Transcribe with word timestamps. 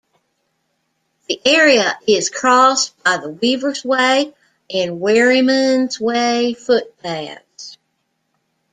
The 1.27 1.39
area 1.45 1.95
is 2.07 2.31
crossed 2.31 2.97
by 3.03 3.17
the 3.17 3.29
Weavers' 3.29 3.85
Way 3.85 4.33
and 4.73 4.99
Wherryman's 4.99 5.99
Way 5.99 6.55
footpaths. 6.55 7.77